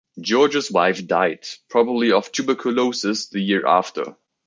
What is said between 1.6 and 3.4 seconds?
probably of tuberculosis, the